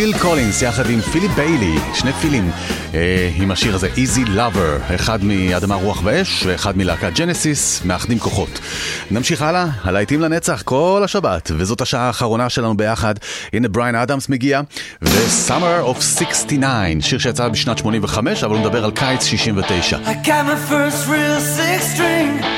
[0.00, 2.50] פיל קולינס יחד עם פיליפ ביילי, שני פילים,
[2.94, 8.60] אה, עם השיר הזה Easy Lover, אחד מאדמה רוח ואש ואחד מלהקת ג'נסיס, מאחדים כוחות.
[9.10, 13.14] נמשיך הלאה, הלהיטים לנצח כל השבת, וזאת השעה האחרונה שלנו ביחד.
[13.52, 14.60] הנה בריין אדמס מגיע,
[15.02, 19.96] ו-Summer of 69, שיר שיצא בשנת 85, אבל הוא מדבר על קיץ 69.
[19.96, 22.49] I got my first real six string.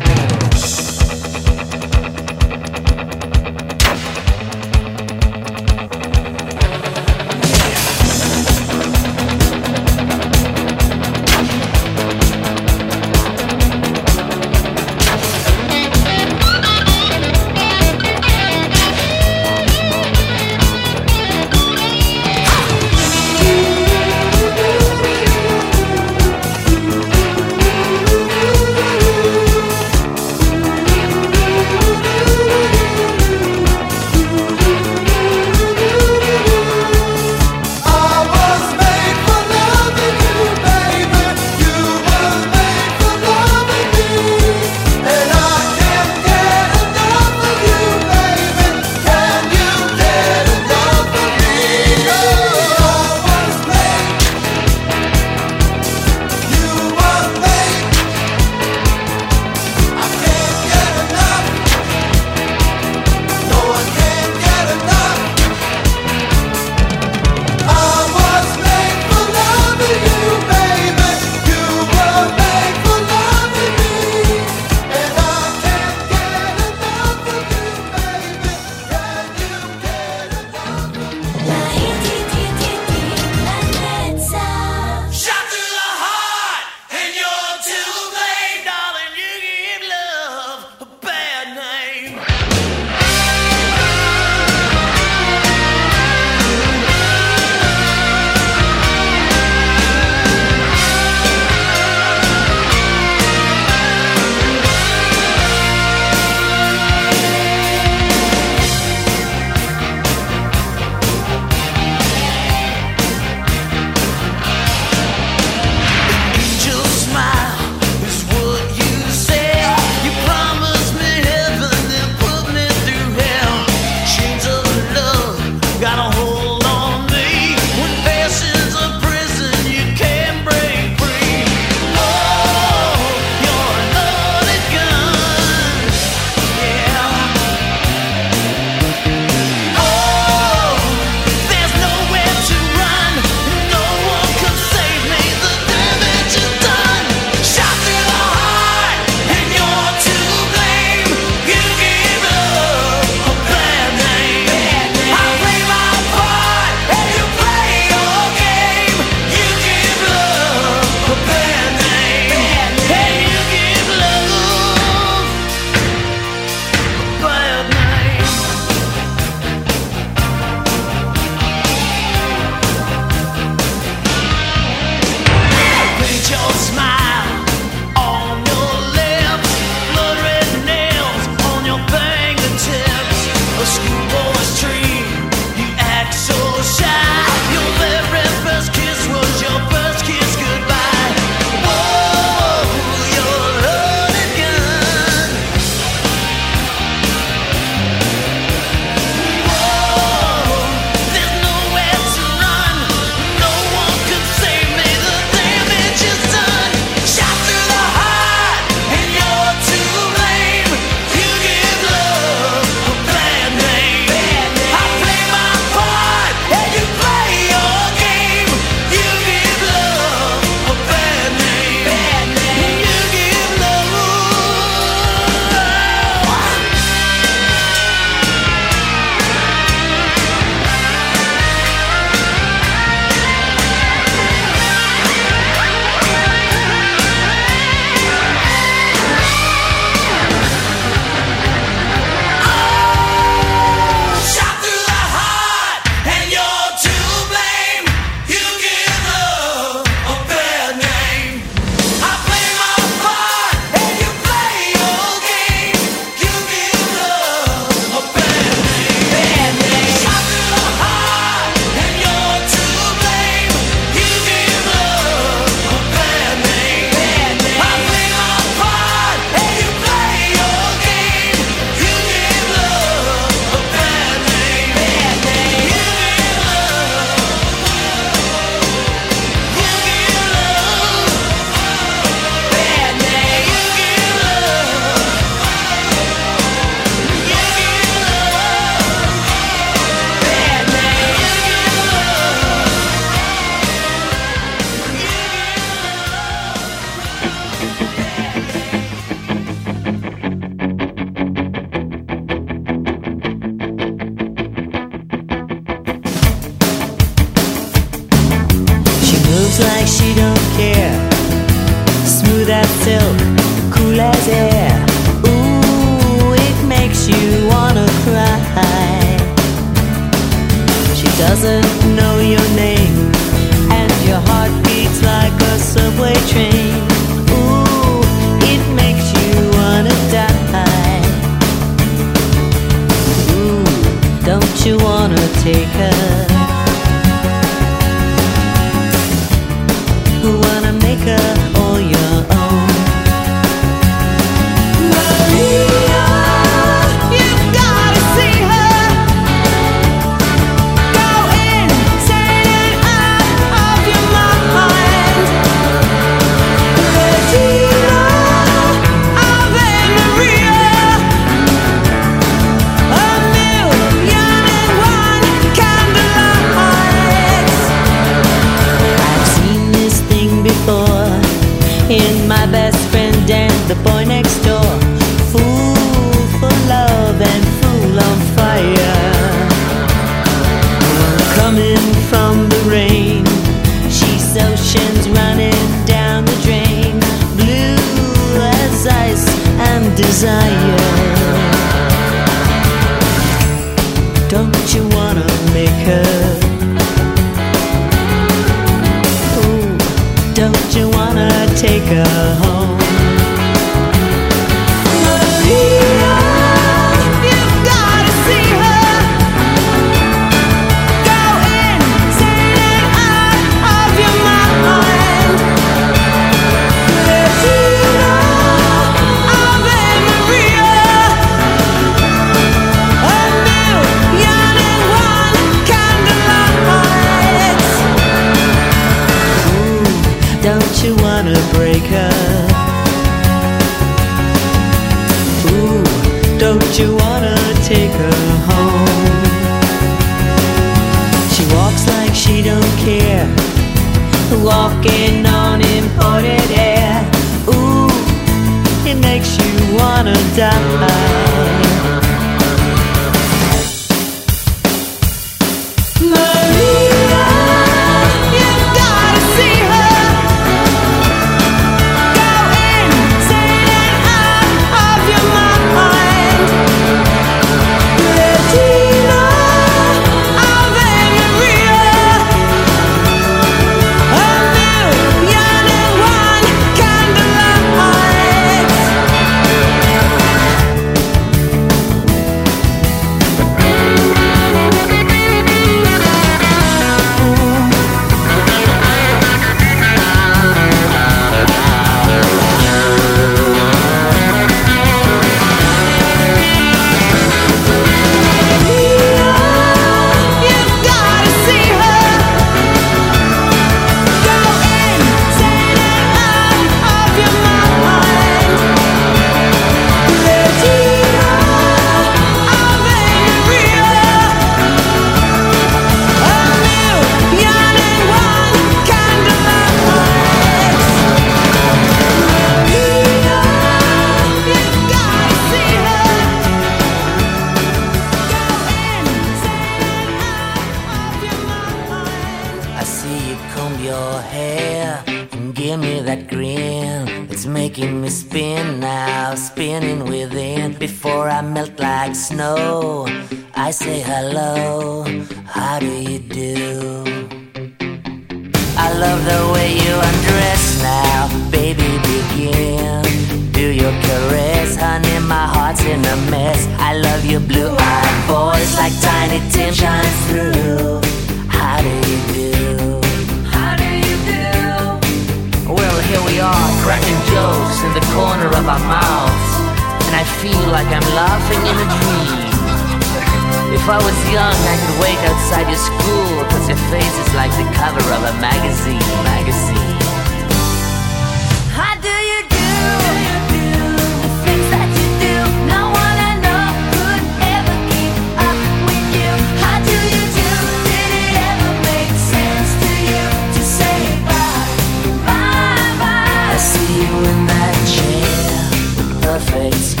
[599.47, 600.00] Perfect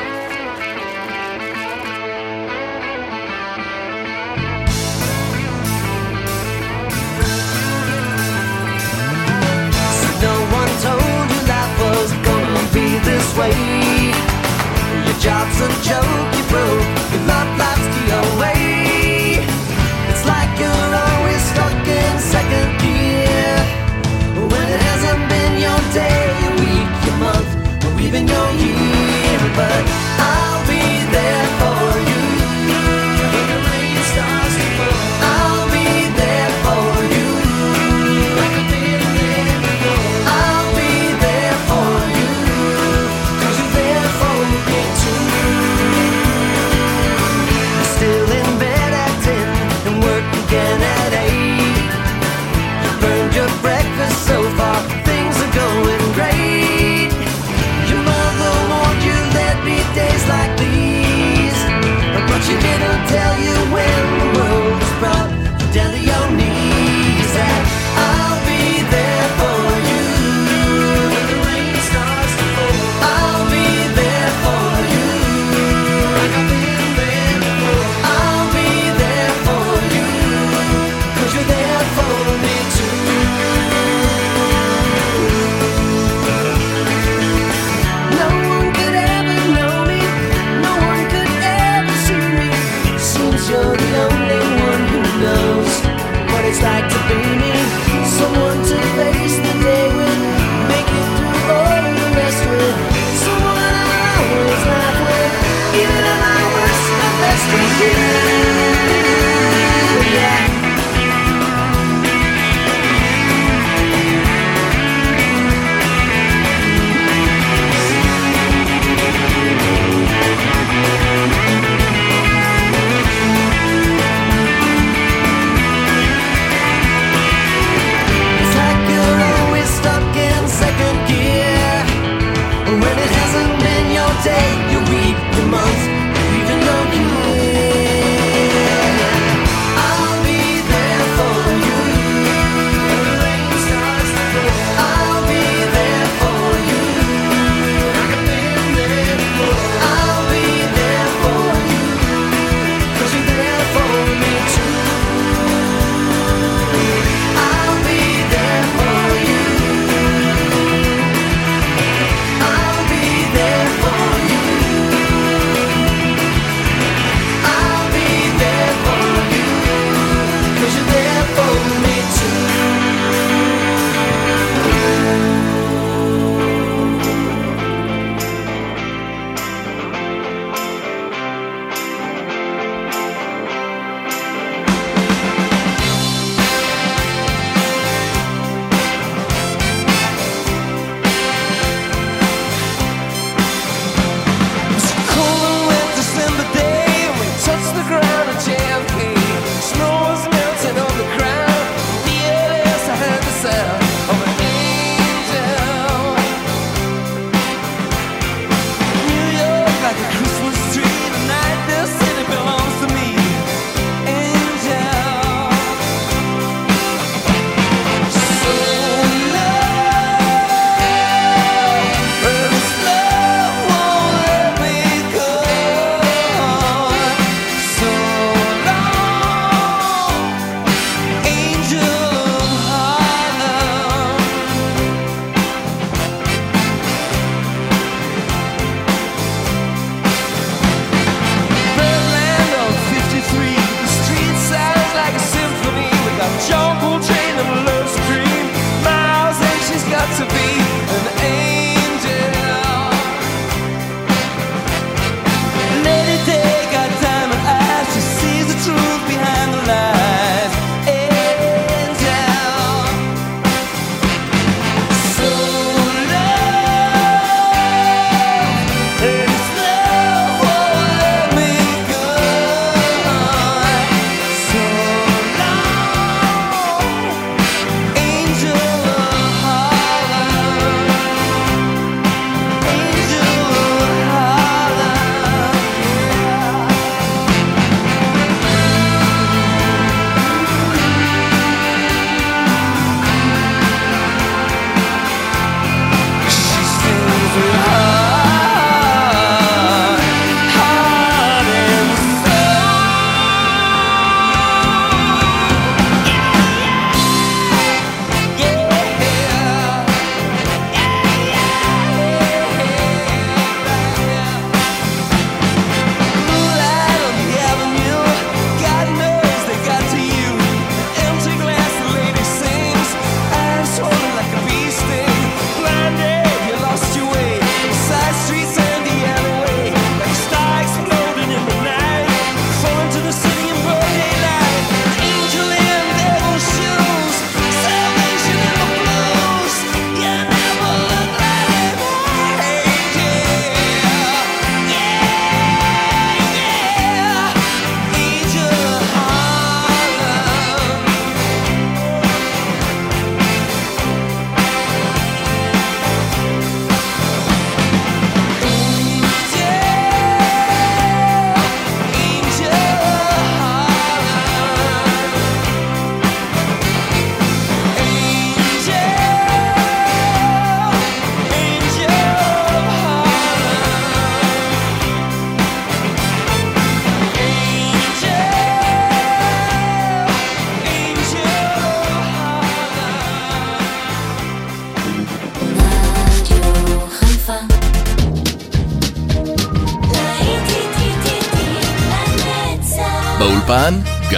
[96.63, 97.20] like to be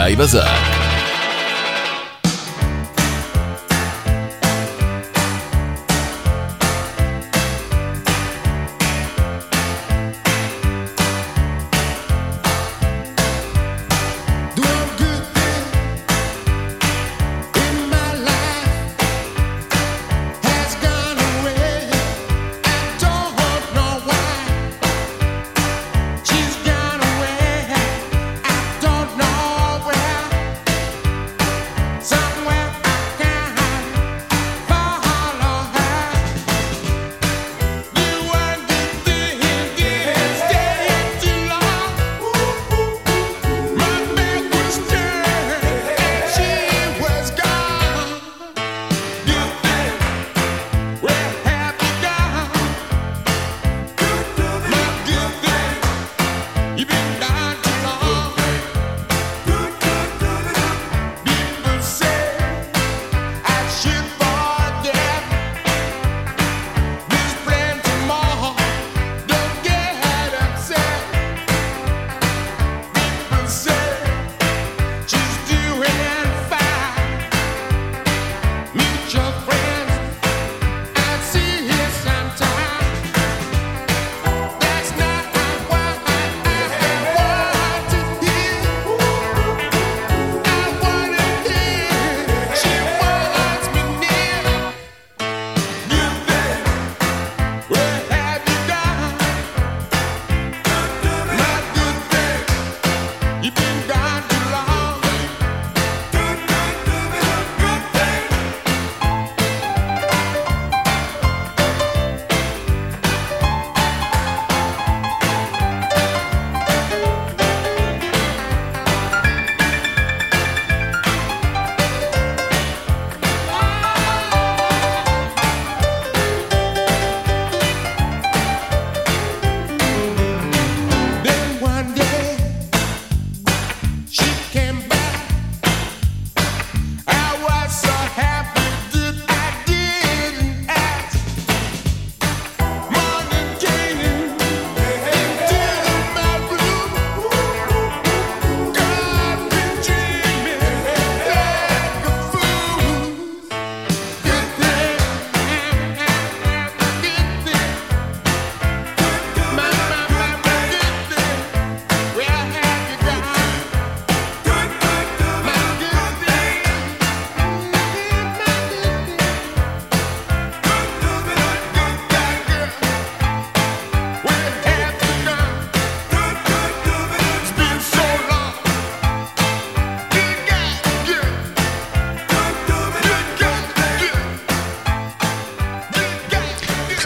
[0.08, 0.73] גיא בזק.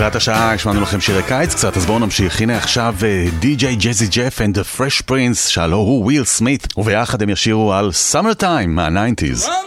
[0.09, 2.41] תחילת השעה השמענו לכם שירי קיץ קצת, אז בואו נמשיך.
[2.41, 2.95] הנה עכשיו
[3.39, 7.91] די.ג'יי ג'זי ג'ף and the Fresh Prince, שהלו הוא וויל סמית, וביחד הם ישירו על
[8.11, 9.66] Summer Time מה-90's.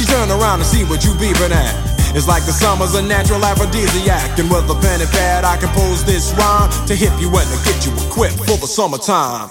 [0.00, 1.76] She turned around to see what you beeping at.
[2.16, 4.38] It's like the summer's a natural aphrodisiac.
[4.38, 7.58] And with a pen and pad, I compose this rhyme to hip you and to
[7.68, 9.50] get you equipped for the summertime.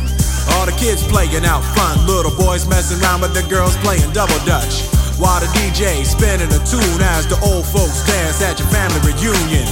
[0.55, 4.37] All the kids playing out front, little boys messing around with the girls playing double
[4.45, 4.85] dutch.
[5.21, 9.69] While the DJ spinning a tune as the old folks dance at your family reunion.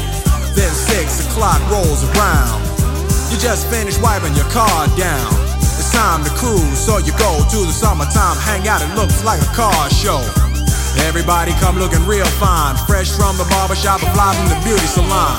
[0.54, 2.62] Then six o'clock rolls around.
[3.34, 5.30] You just finished wiping your car down.
[5.80, 8.82] It's time to cruise, so you go to the summertime hangout.
[8.82, 10.22] It looks like a car show.
[11.06, 15.38] Everybody come looking real fine, fresh from the barbershop and fly from the beauty salon.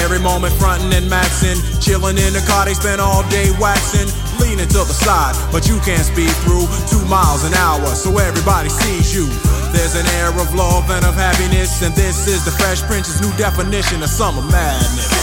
[0.00, 4.08] Every moment frontin' and maxin', chillin' in the car, they spend all day waxin',
[4.42, 8.68] leaning to the side, but you can't speed through two miles an hour, so everybody
[8.68, 9.26] sees you.
[9.70, 13.32] There's an air of love and of happiness, and this is the Fresh Prince's new
[13.38, 15.21] definition of summer madness.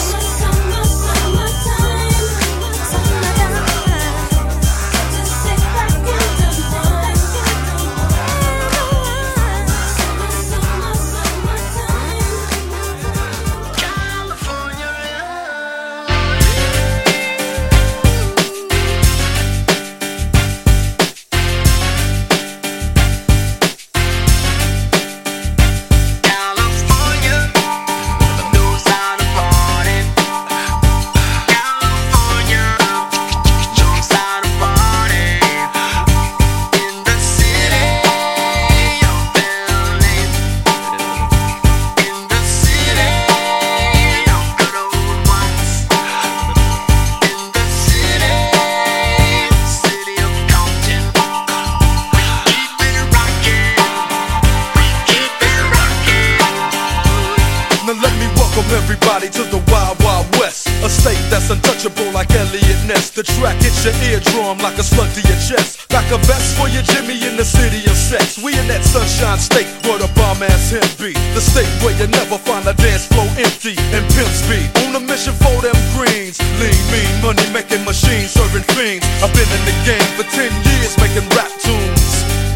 [64.50, 65.86] Eardrum like a slug to your chest.
[65.94, 68.38] Like a vest for your Jimmy in the city of sex.
[68.38, 71.14] We in that sunshine state where the bomb ass him be.
[71.34, 74.70] The state where you never find a dance floor empty and pimp speed.
[74.86, 76.38] On a mission for them greens.
[76.62, 79.06] Lean, mean, money making machines serving fiends.
[79.22, 82.06] I've been in the game for 10 years making rap tunes.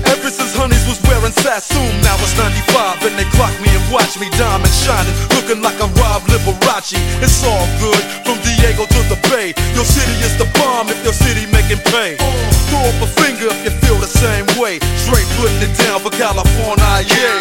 [0.04, 4.20] Ever since Honeys was wearing Sassoon, now it's 95 and they clock me and watch
[4.20, 7.00] me diamond shining, looking like I'm Rob Liberace.
[7.24, 9.56] It's all good from Diego to the Bay.
[9.76, 10.73] Your city is the bomb
[11.94, 12.18] city.
[12.70, 14.80] Throw up a finger if you feel the same way.
[14.98, 17.33] Straight putting it down for California, yeah.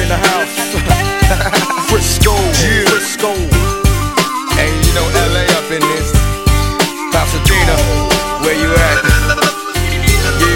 [0.00, 0.56] in the house.
[1.90, 2.88] Frisco, yeah.
[2.88, 3.30] Frisco.
[4.56, 6.08] And you know LA up in this.
[7.12, 7.76] Pasadena,
[8.40, 8.98] where you at?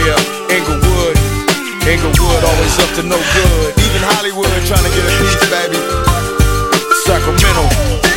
[0.05, 1.17] Yeah, Inglewood.
[1.85, 3.71] Inglewood always up to no good.
[3.85, 5.81] Even Hollywood trying to get a piece, baby.
[7.05, 7.69] Sacramento,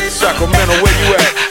[0.08, 1.47] Sacramento, where you at?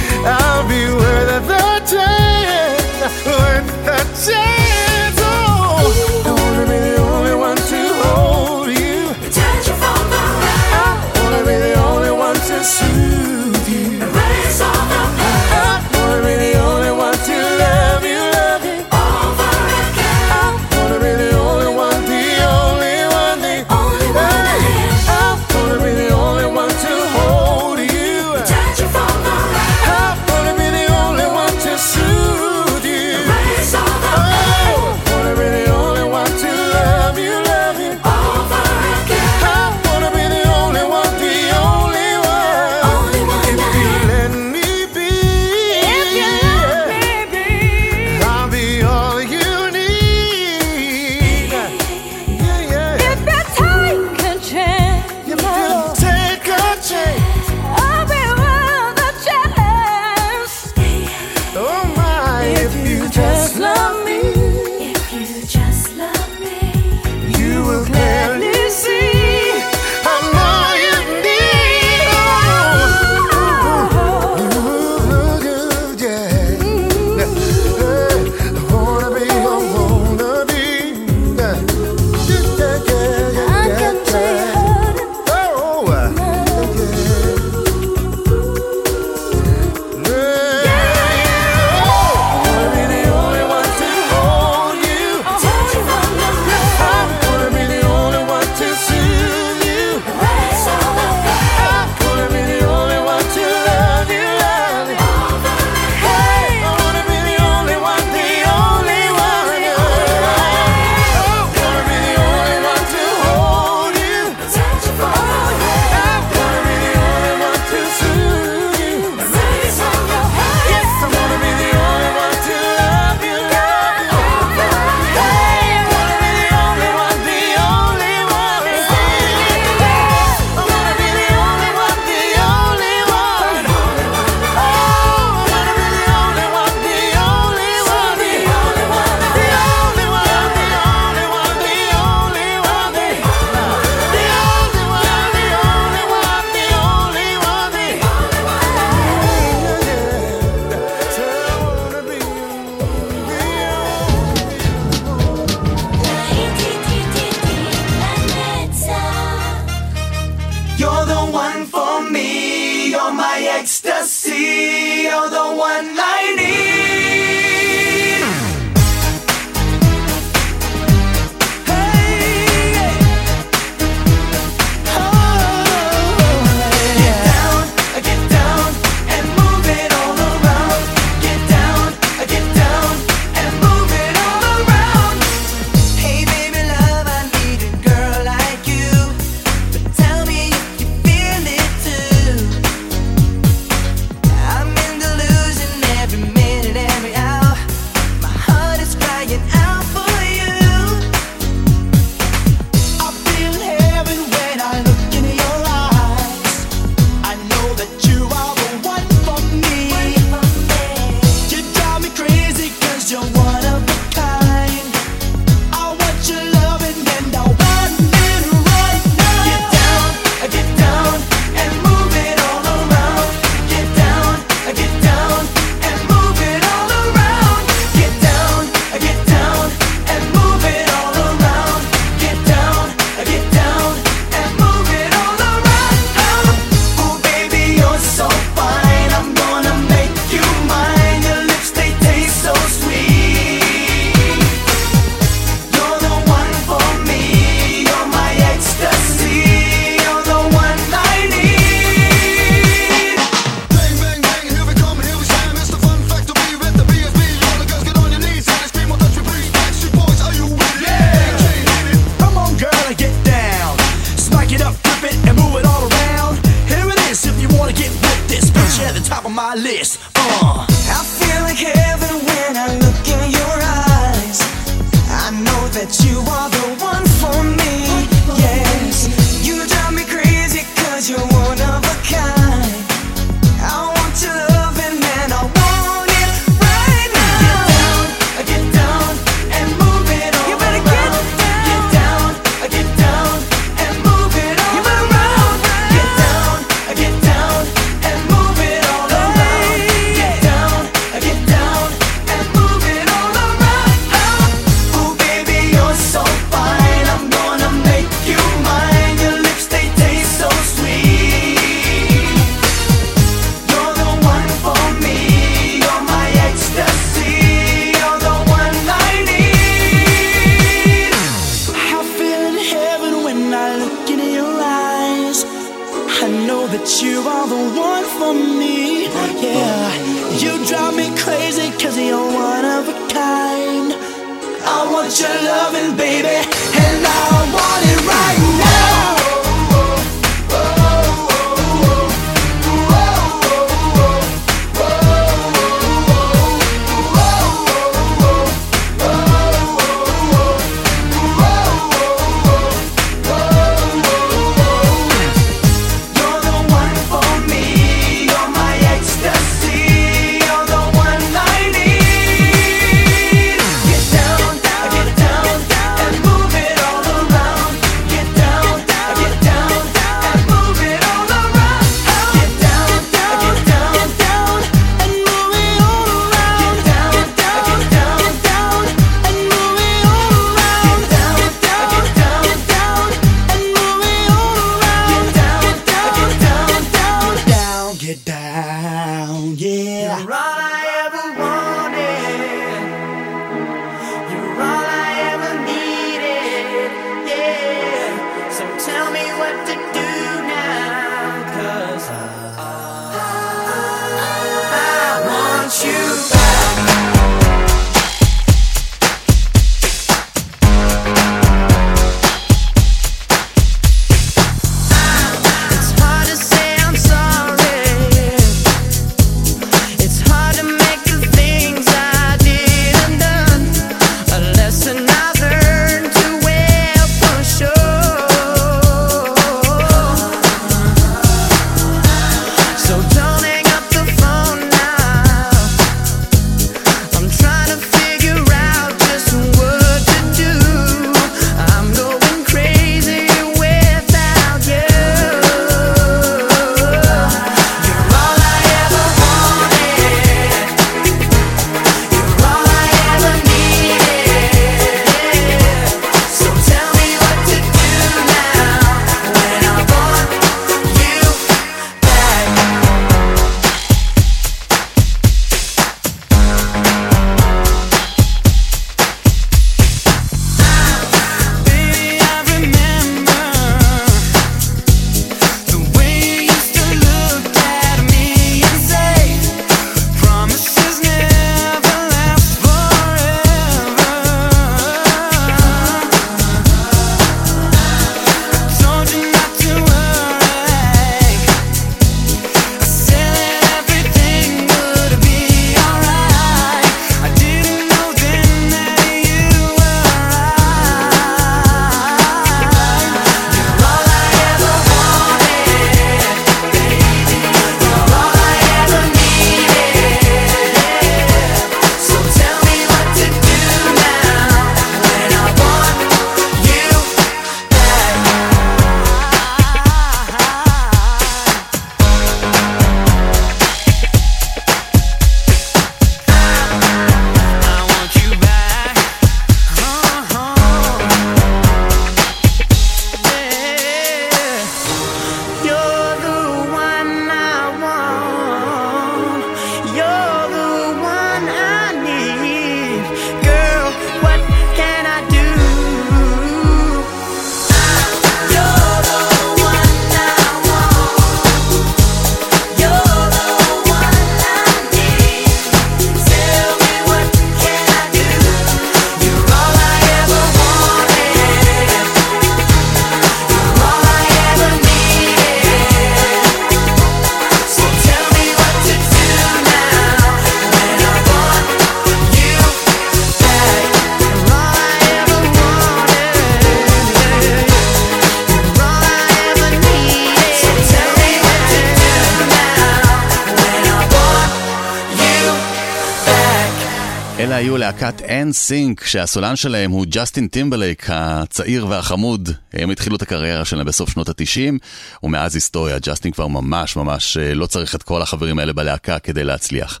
[588.52, 592.50] סינק, שהסולן שלהם הוא ג'סטין טימברלייק, הצעיר והחמוד.
[592.72, 594.78] הם התחילו את הקריירה שלהם בסוף שנות ה-90,
[595.22, 599.44] ומאז היסטוריה, ג'סטין כבר ממש ממש אה, לא צריך את כל החברים האלה בלהקה כדי
[599.44, 600.00] להצליח.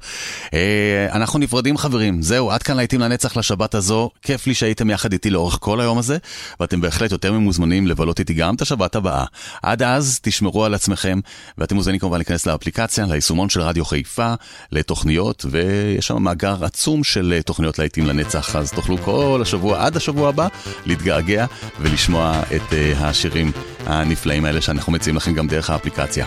[0.54, 4.10] אה, אנחנו נפרדים חברים, זהו, עד כאן להיטים לנצח לשבת הזו.
[4.22, 6.18] כיף לי שהייתם יחד איתי לאורך כל היום הזה,
[6.60, 9.24] ואתם בהחלט יותר ממוזמנים לבלות איתי גם את השבת הבאה.
[9.62, 11.20] עד אז, תשמרו על עצמכם,
[11.58, 14.34] ואתם מוזמנים כמובן להיכנס לאפליקציה, ליישומון של רדיו חיפה,
[14.72, 18.21] לתוכניות, ויש שם מאגר עצום של אה, תוכניות להיטים לנצח,
[18.54, 20.48] אז תוכלו כל השבוע, עד השבוע הבא,
[20.86, 21.46] להתגעגע
[21.80, 23.52] ולשמוע את אה, השירים
[23.86, 26.26] הנפלאים האלה שאנחנו מציעים לכם גם דרך האפליקציה.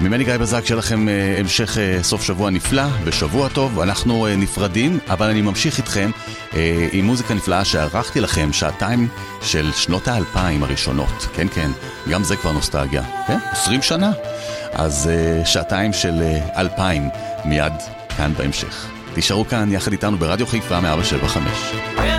[0.00, 3.80] ממני גיא בזק, שיהיה לכם אה, המשך אה, סוף שבוע נפלא ושבוע טוב.
[3.80, 6.10] אנחנו נפרדים, אבל אני ממשיך איתכם
[6.92, 9.08] עם מוזיקה נפלאה שערכתי לכם, שעתיים
[9.42, 11.28] של שנות האלפיים הראשונות.
[11.34, 11.70] כן, כן,
[12.10, 13.02] גם זה כבר נוסטלגיה.
[13.26, 14.12] כן, 20 שנה.
[14.72, 15.10] אז
[15.44, 16.22] שעתיים של
[16.56, 17.08] אלפיים
[17.44, 17.72] מיד
[18.16, 18.97] כאן בהמשך.
[19.18, 22.17] תישארו כאן יחד איתנו ברדיו חיפה 175.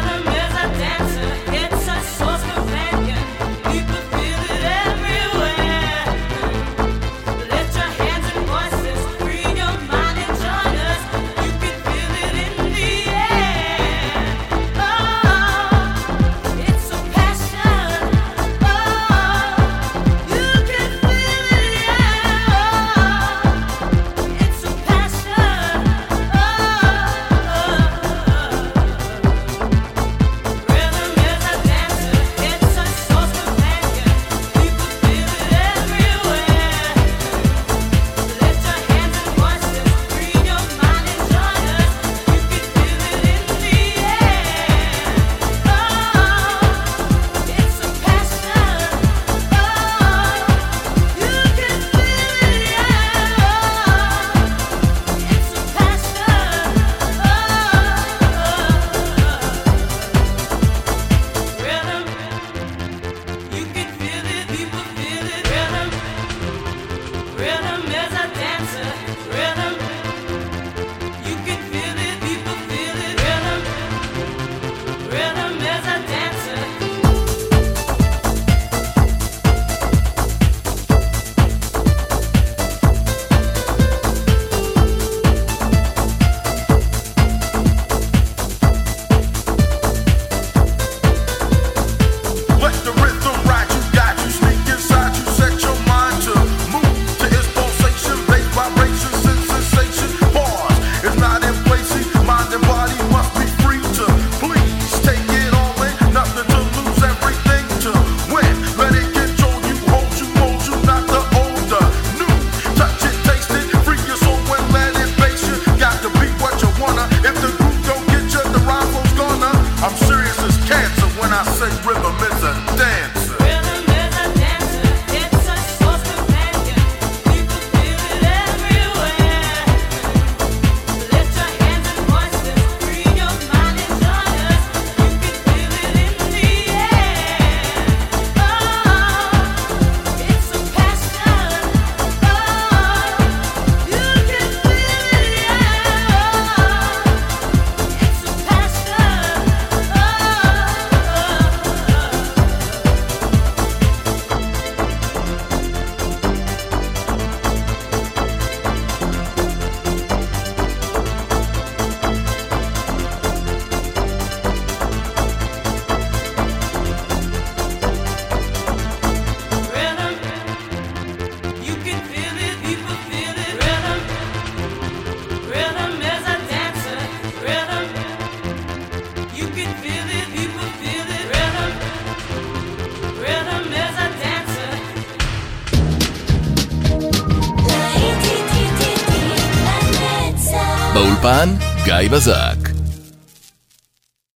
[192.11, 192.48] Bazar.